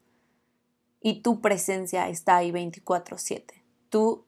[1.00, 3.64] Y tu presencia está ahí 24/7.
[3.88, 4.26] Tú,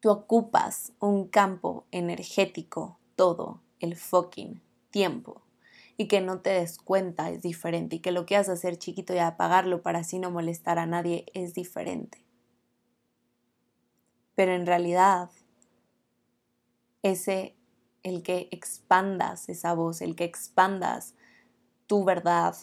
[0.00, 5.40] tú ocupas un campo energético todo el fucking tiempo
[5.96, 9.14] y que no te des cuenta es diferente y que lo que haces hacer chiquito
[9.14, 12.22] y apagarlo para así no molestar a nadie es diferente.
[14.34, 15.30] Pero en realidad,
[17.10, 17.54] ese,
[18.02, 21.14] el que expandas esa voz, el que expandas
[21.86, 22.56] tu verdad,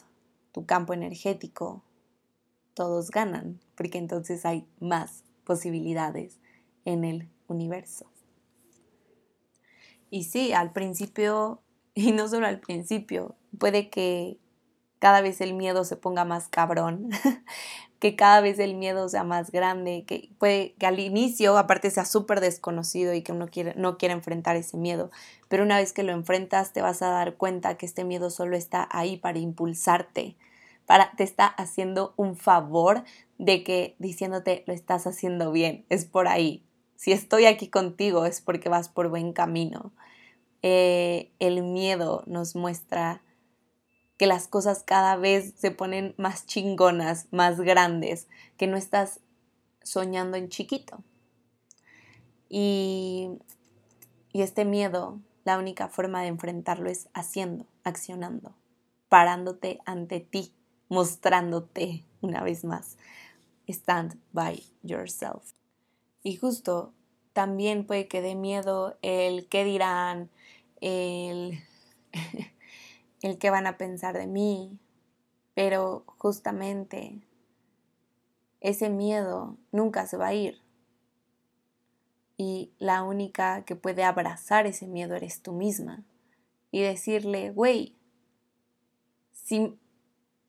[0.52, 1.84] tu campo energético,
[2.74, 6.40] todos ganan, porque entonces hay más posibilidades
[6.86, 8.06] en el universo.
[10.10, 11.62] Y sí, al principio,
[11.96, 14.38] y no solo al principio, puede que
[15.00, 17.10] cada vez el miedo se ponga más cabrón,
[18.04, 22.04] que cada vez el miedo sea más grande, que puede que al inicio aparte sea
[22.04, 25.10] súper desconocido y que uno quiere, no quiere enfrentar ese miedo,
[25.48, 28.58] pero una vez que lo enfrentas te vas a dar cuenta que este miedo solo
[28.58, 30.36] está ahí para impulsarte,
[30.86, 33.06] para te está haciendo un favor
[33.38, 36.62] de que diciéndote lo estás haciendo bien, es por ahí.
[36.98, 39.94] Si estoy aquí contigo es porque vas por buen camino.
[40.62, 43.22] Eh, el miedo nos muestra
[44.24, 49.20] que las cosas cada vez se ponen más chingonas, más grandes, que no estás
[49.82, 51.04] soñando en chiquito.
[52.48, 53.32] Y,
[54.32, 58.56] y este miedo, la única forma de enfrentarlo es haciendo, accionando,
[59.10, 60.54] parándote ante ti,
[60.88, 62.96] mostrándote una vez más.
[63.68, 65.52] Stand by yourself.
[66.22, 66.94] Y justo
[67.34, 70.30] también puede que dé miedo el qué dirán,
[70.80, 71.60] el
[73.24, 74.78] el que van a pensar de mí,
[75.54, 77.22] pero justamente
[78.60, 80.62] ese miedo nunca se va a ir.
[82.38, 86.04] Y la única que puede abrazar ese miedo eres tú misma
[86.72, 87.96] y decirle, güey,
[89.32, 89.78] si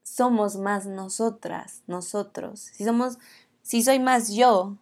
[0.03, 3.19] somos más nosotras, nosotros, si somos,
[3.63, 4.79] si soy más yo,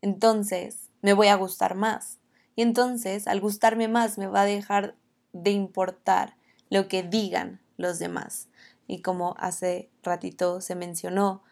[0.00, 2.18] entonces me voy a gustar más.
[2.56, 4.96] Y entonces, al gustarme más, me va a dejar
[5.32, 6.39] de importar
[6.70, 8.48] lo que digan los demás.
[8.86, 11.42] Y como hace ratito se mencionó,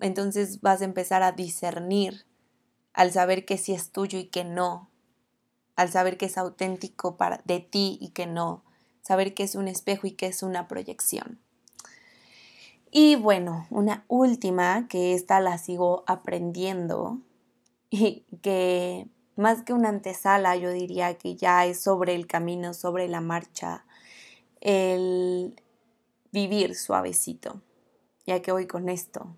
[0.00, 2.26] entonces vas a empezar a discernir
[2.92, 4.90] al saber que sí es tuyo y que no,
[5.76, 8.64] al saber que es auténtico para, de ti y que no,
[9.02, 11.40] saber que es un espejo y que es una proyección.
[12.90, 17.18] Y bueno, una última, que esta la sigo aprendiendo
[17.90, 23.08] y que más que una antesala, yo diría que ya es sobre el camino, sobre
[23.08, 23.84] la marcha,
[24.64, 25.54] el
[26.32, 27.62] vivir suavecito.
[28.26, 29.36] Ya que voy con esto.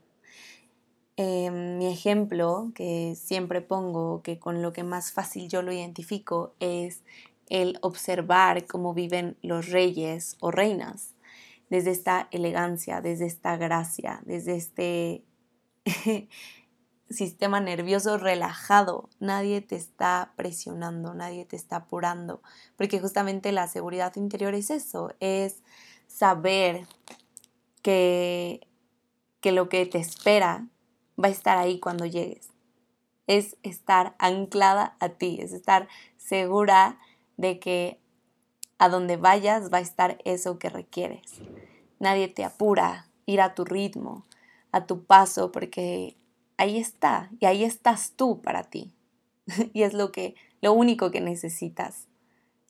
[1.18, 6.54] Em, mi ejemplo que siempre pongo, que con lo que más fácil yo lo identifico,
[6.60, 7.02] es
[7.48, 11.14] el observar cómo viven los reyes o reinas,
[11.70, 15.24] desde esta elegancia, desde esta gracia, desde este
[17.10, 22.42] sistema nervioso relajado, nadie te está presionando, nadie te está apurando,
[22.76, 25.62] porque justamente la seguridad interior es eso, es
[26.08, 26.86] saber
[27.82, 28.66] que,
[29.40, 30.66] que lo que te espera
[31.22, 32.50] va a estar ahí cuando llegues,
[33.26, 36.98] es estar anclada a ti, es estar segura
[37.36, 38.00] de que
[38.78, 41.40] a donde vayas va a estar eso que requieres.
[41.98, 44.24] Nadie te apura, ir a tu ritmo,
[44.70, 46.16] a tu paso, porque
[46.56, 48.94] ahí está y ahí estás tú para ti.
[49.72, 52.06] y es lo que lo único que necesitas.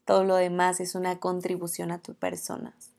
[0.05, 2.93] Todo lo demás es una contribución a tus personas.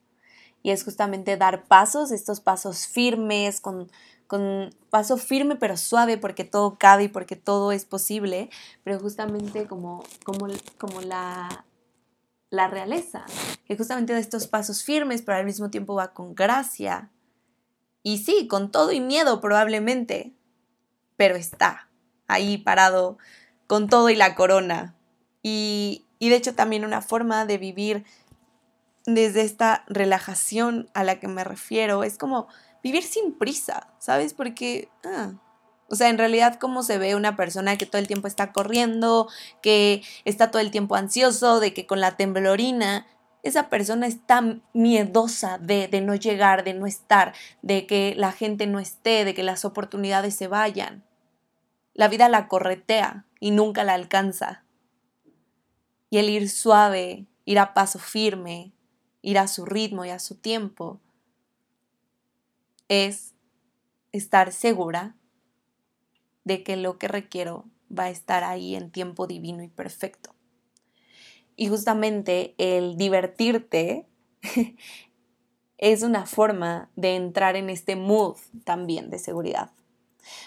[0.63, 3.89] Y es justamente dar pasos, estos pasos firmes, con,
[4.28, 8.50] con paso firme pero suave porque todo cabe y porque todo es posible,
[8.84, 10.47] pero justamente como, como,
[10.78, 11.65] como la,
[12.50, 13.26] la realeza,
[13.65, 17.12] que justamente da estos pasos firmes pero al mismo tiempo va con gracia.
[18.04, 20.37] Y sí, con todo y miedo probablemente,
[21.17, 21.89] pero está
[22.27, 23.17] ahí parado
[23.67, 24.95] con todo y la corona.
[25.43, 28.06] Y, de hecho también una forma de vivir
[29.06, 32.47] desde esta relajación a la que me refiero es como
[32.84, 34.34] vivir sin prisa, ¿sabes?
[34.34, 35.34] Porque, ah,
[35.89, 39.30] o sea, en realidad cómo se ve una persona que todo el tiempo está corriendo,
[39.62, 43.08] que está todo el tiempo ansioso, de que con la temblorina,
[43.43, 48.67] esa persona está miedosa de, de no llegar, de no estar, de que la gente
[48.67, 51.07] no esté, de que las oportunidades se vayan.
[51.97, 54.63] La vida la corretea y nunca la alcanza.
[56.12, 58.71] Y el ir suave, ir a paso firme,
[59.23, 61.01] ir a su ritmo y a su tiempo,
[62.88, 63.33] es
[64.12, 65.15] estar segura
[66.43, 70.36] de que lo que requiero va a estar ahí en tiempo divino y perfecto.
[71.55, 74.05] Y justamente el divertirte
[75.79, 79.71] es una forma de entrar en este mood también de seguridad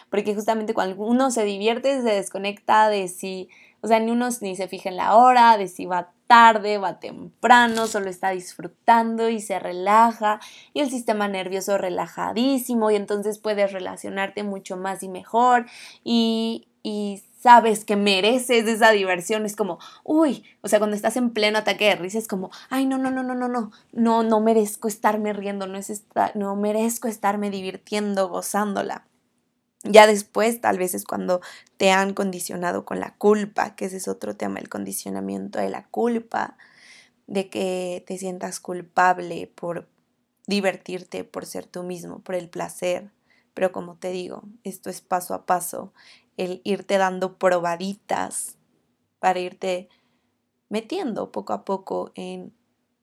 [0.09, 3.49] porque justamente cuando uno se divierte se desconecta de si,
[3.81, 7.01] o sea, ni uno ni se fija en la hora, de si va tarde, va
[7.01, 10.39] temprano, solo está disfrutando y se relaja
[10.73, 15.67] y el sistema nervioso relajadísimo y entonces puedes relacionarte mucho más y mejor
[16.05, 21.31] y, y sabes que mereces esa diversión, es como, uy, o sea, cuando estás en
[21.31, 24.41] pleno ataque de risa es como, ay, no, no, no, no, no, no, no, no
[24.41, 29.07] merezco estarme riendo, no, es esta, no merezco estarme divirtiendo, gozándola.
[29.83, 31.41] Ya después, tal vez es cuando
[31.79, 35.87] te han condicionado con la culpa, que ese es otro tema, el condicionamiento de la
[35.87, 36.59] culpa,
[37.27, 39.89] de que te sientas culpable por
[40.47, 43.11] divertirte, por ser tú mismo, por el placer.
[43.55, 45.95] Pero como te digo, esto es paso a paso,
[46.37, 48.57] el irte dando probaditas
[49.19, 49.89] para irte
[50.69, 52.55] metiendo poco a poco en,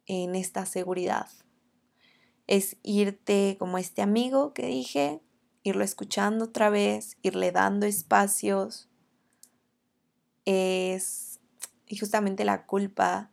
[0.05, 1.27] en esta seguridad.
[2.45, 5.21] Es irte como este amigo que dije,
[5.67, 8.87] irlo escuchando otra vez, irle dando espacios.
[10.45, 11.39] Es,
[11.87, 13.29] y justamente la culpa,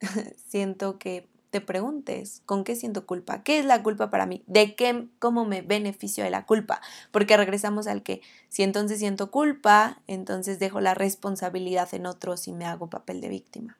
[0.36, 3.42] siento que te preguntes, ¿con qué siento culpa?
[3.44, 4.42] ¿Qué es la culpa para mí?
[4.46, 6.80] ¿De qué, cómo me beneficio de la culpa?
[7.12, 12.52] Porque regresamos al que si entonces siento culpa, entonces dejo la responsabilidad en otros y
[12.52, 13.78] me hago papel de víctima.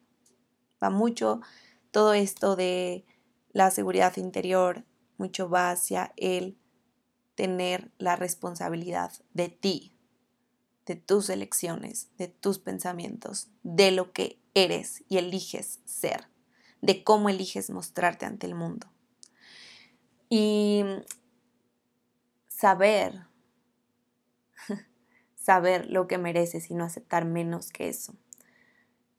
[0.83, 1.41] Va mucho
[1.91, 3.05] todo esto de
[3.53, 4.85] la seguridad interior,
[5.19, 6.57] mucho va hacia el
[7.35, 9.97] tener la responsabilidad de ti,
[10.87, 16.29] de tus elecciones, de tus pensamientos, de lo que eres y eliges ser
[16.85, 18.87] de cómo eliges mostrarte ante el mundo.
[20.29, 20.85] Y
[22.47, 23.27] saber,
[25.35, 28.15] saber lo que mereces y no aceptar menos que eso.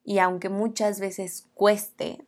[0.04, 2.24] Y aunque muchas veces cueste,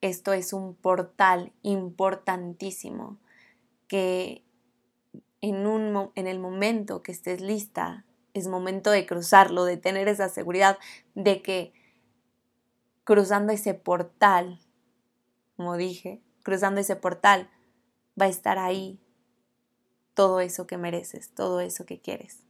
[0.00, 3.18] esto es un portal importantísimo
[3.88, 4.42] que
[5.40, 10.28] en, un, en el momento que estés lista, es momento de cruzarlo, de tener esa
[10.28, 10.78] seguridad
[11.14, 11.72] de que
[13.04, 14.60] cruzando ese portal
[15.58, 17.50] como dije, cruzando ese portal,
[18.18, 19.00] va a estar ahí
[20.14, 22.44] todo eso que mereces, todo eso que quieres.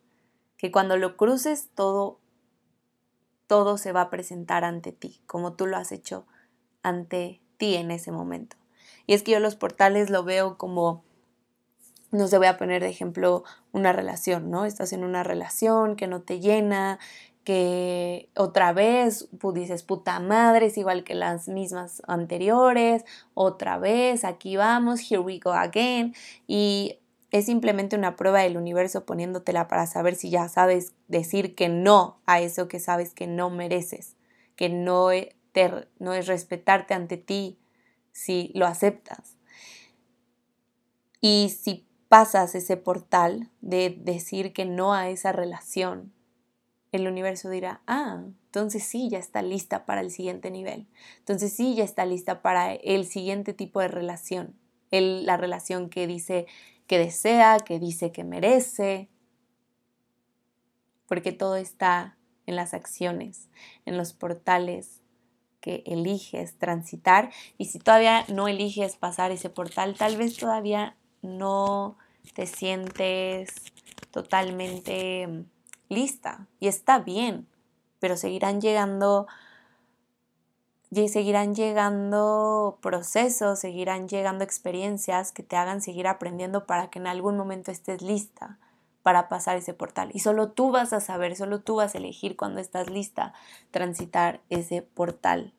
[0.59, 2.21] Que cuando lo cruces, todo,
[3.47, 6.27] todo se va a presentar ante ti, como tú lo has hecho
[6.83, 8.59] ante ti en ese momento.
[9.07, 11.03] Y es que yo los portales lo veo como,
[12.11, 14.65] no se voy a poner de ejemplo una relación, ¿no?
[14.65, 16.99] Estás en una relación que no te llena,
[17.45, 24.25] que otra vez pues, dices, puta madre, es igual que las mismas anteriores, otra vez,
[24.25, 26.15] aquí vamos, here we go again,
[26.47, 26.99] y
[27.31, 32.21] es simplemente una prueba del universo poniéndotela para saber si ya sabes decir que no
[32.27, 34.17] a eso que sabes que no mereces,
[34.55, 35.35] que no, e,
[35.99, 37.59] no es respetarte ante ti
[38.13, 39.37] si lo aceptas.
[41.23, 46.13] Y si pasas ese portal de decir que no a esa relación,
[46.91, 50.87] el universo dirá, ah, entonces sí, ya está lista para el siguiente nivel.
[51.19, 54.57] Entonces sí, ya está lista para el siguiente tipo de relación.
[54.91, 56.47] la relación que dice
[56.87, 59.11] que desea, que dice que merece.
[61.07, 63.51] Porque todo está en las acciones,
[63.85, 65.03] en los portales
[65.61, 67.31] que eliges transitar.
[67.59, 71.97] Y si todavía no eliges pasar ese portal, tal vez todavía no
[72.35, 73.51] te sientes
[74.11, 75.45] totalmente
[75.89, 77.47] lista y está bien,
[77.99, 79.27] pero seguirán llegando
[80.91, 87.37] seguirán llegando procesos, seguirán llegando experiencias que te hagan seguir aprendiendo para que en algún
[87.37, 88.59] momento estés lista
[89.03, 90.11] para pasar ese portal.
[90.13, 93.33] Y solo tú vas a saber, solo tú vas a elegir cuando estás lista
[93.71, 95.53] transitar ese portal.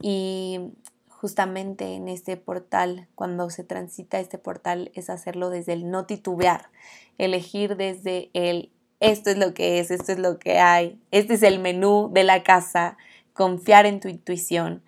[0.00, 0.72] Y
[1.26, 6.70] justamente en este portal, cuando se transita este portal, es hacerlo desde el no titubear,
[7.18, 8.70] elegir desde el
[9.00, 12.22] esto es lo que es, esto es lo que hay, este es el menú de
[12.22, 12.96] la casa,
[13.32, 14.84] confiar en tu intuición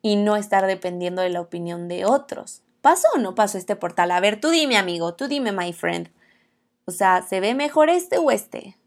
[0.00, 2.62] y no estar dependiendo de la opinión de otros.
[2.80, 4.12] ¿Pasó o no pasó este portal?
[4.12, 6.08] A ver, tú dime, amigo, tú dime, my friend.
[6.86, 8.78] O sea, ¿se ve mejor este o este?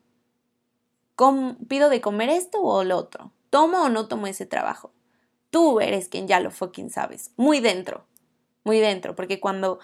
[1.67, 3.31] ¿Pido de comer esto o lo otro?
[3.51, 4.91] ¿Tomo o no tomo ese trabajo?
[5.49, 7.31] Tú eres quien ya lo fucking sabes.
[7.37, 8.05] Muy dentro.
[8.63, 9.15] Muy dentro.
[9.15, 9.79] Porque cuando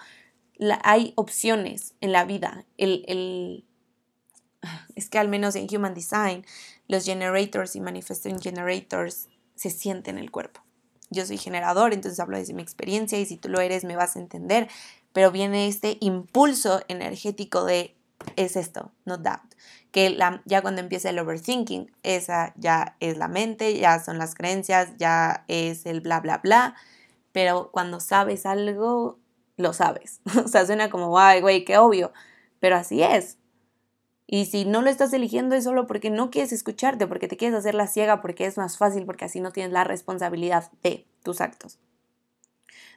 [0.82, 3.64] hay opciones en la vida, el, el,
[4.94, 6.44] es que al menos en Human Design,
[6.88, 10.62] los generators y manifesting generators se sienten en el cuerpo.
[11.10, 14.16] Yo soy generador, entonces hablo desde mi experiencia y si tú lo eres me vas
[14.16, 14.68] a entender,
[15.12, 17.96] pero viene este impulso energético de
[18.34, 19.54] es esto, no doubt.
[19.96, 24.90] Que ya cuando empieza el overthinking, esa ya es la mente, ya son las creencias,
[24.98, 26.74] ya es el bla, bla, bla.
[27.32, 29.18] Pero cuando sabes algo,
[29.56, 30.20] lo sabes.
[30.44, 32.12] o sea, suena como, ay, güey, qué obvio.
[32.60, 33.38] Pero así es.
[34.26, 37.56] Y si no lo estás eligiendo es solo porque no quieres escucharte, porque te quieres
[37.56, 41.40] hacer la ciega, porque es más fácil, porque así no tienes la responsabilidad de tus
[41.40, 41.78] actos.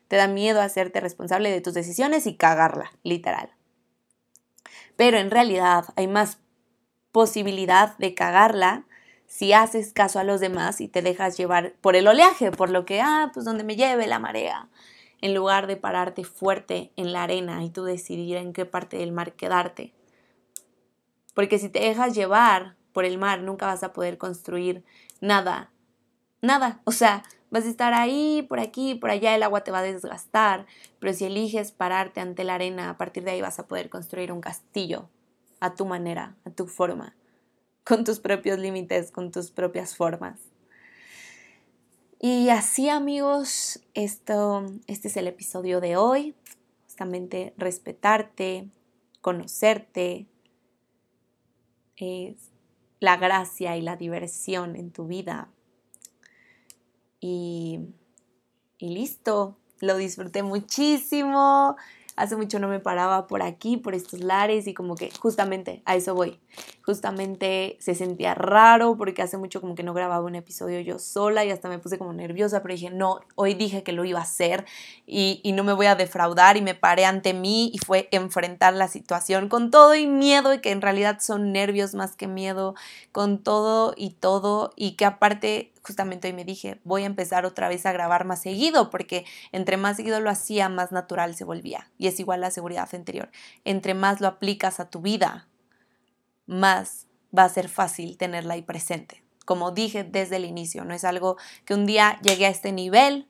[0.10, 3.54] Te da miedo hacerte responsable de tus decisiones y cagarla, literal.
[4.98, 6.40] Pero en realidad hay más
[7.12, 8.86] posibilidad de cagarla
[9.28, 12.86] si haces caso a los demás y te dejas llevar por el oleaje, por lo
[12.86, 14.70] que, ah, pues donde me lleve la marea,
[15.22, 19.12] en lugar de pararte fuerte en la arena y tú decidir en qué parte del
[19.12, 19.94] mar quedarte
[21.36, 24.84] Porque si te dejas llevar por el mar, nunca vas a poder construir
[25.22, 25.72] nada.
[26.42, 26.82] Nada.
[26.86, 29.84] O sea, vas a estar ahí, por aquí, por allá, el agua te va a
[29.84, 30.66] desgastar.
[31.00, 34.32] Pero si eliges pararte ante la arena, a partir de ahí vas a poder construir
[34.32, 35.10] un castillo
[35.60, 37.16] a tu manera, a tu forma,
[37.84, 40.40] con tus propios límites, con tus propias formas.
[42.20, 46.36] Y así amigos, esto, este es el episodio de hoy.
[46.84, 48.68] Justamente respetarte,
[49.22, 50.28] conocerte,
[51.96, 52.36] es
[53.00, 55.50] la gracia y la diversión en tu vida.
[57.22, 57.80] Y
[58.80, 61.78] listo, lo disfruté muchísimo
[62.20, 65.96] hace mucho no me paraba por aquí, por estos lares y como que justamente a
[65.96, 66.38] eso voy.
[66.90, 71.46] Justamente se sentía raro porque hace mucho como que no grababa un episodio yo sola
[71.46, 74.24] y hasta me puse como nerviosa, pero dije, no, hoy dije que lo iba a
[74.24, 74.66] hacer
[75.06, 78.74] y, y no me voy a defraudar y me paré ante mí y fue enfrentar
[78.74, 82.74] la situación con todo y miedo y que en realidad son nervios más que miedo,
[83.12, 87.68] con todo y todo y que aparte justamente hoy me dije, voy a empezar otra
[87.68, 91.90] vez a grabar más seguido, porque entre más seguido lo hacía, más natural se volvía.
[91.98, 93.30] Y es igual la seguridad anterior.
[93.66, 95.49] Entre más lo aplicas a tu vida,
[96.50, 99.24] más va a ser fácil tenerla ahí presente.
[99.46, 103.28] Como dije desde el inicio, no es algo que un día llegué a este nivel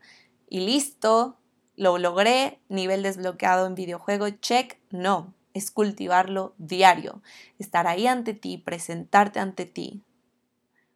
[0.49, 1.38] y listo,
[1.76, 7.22] lo logré, nivel desbloqueado en videojuego, check, no, es cultivarlo diario,
[7.57, 10.03] estar ahí ante ti, presentarte ante ti,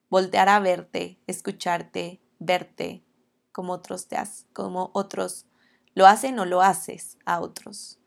[0.09, 3.03] voltear a verte, escucharte, verte
[3.51, 4.17] como otros te
[4.51, 5.45] como otros
[5.93, 7.99] lo hacen o lo haces a otros.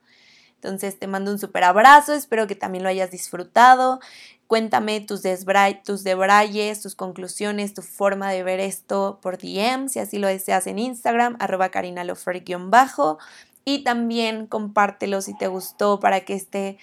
[0.56, 4.00] Entonces te mando un súper abrazo, espero que también lo hayas disfrutado.
[4.46, 5.22] Cuéntame tus,
[5.84, 10.66] tus debrayes, tus conclusiones, tu forma de ver esto por DM, si así lo deseas
[10.66, 11.70] en Instagram, arroba
[12.68, 13.18] bajo
[13.64, 16.78] Y también compártelo si te gustó para que este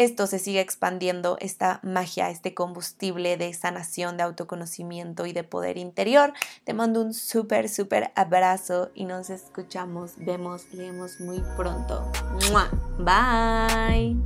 [0.00, 5.76] esto se sigue expandiendo, esta magia, este combustible de sanación, de autoconocimiento y de poder
[5.76, 6.32] interior.
[6.64, 12.10] Te mando un súper, súper abrazo y nos escuchamos, vemos, leemos muy pronto.
[12.98, 14.16] Bye.